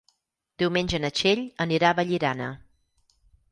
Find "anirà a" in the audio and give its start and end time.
1.67-1.99